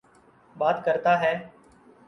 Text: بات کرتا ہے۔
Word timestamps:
بات 0.55 0.83
کرتا 0.85 1.19
ہے۔ 1.21 1.33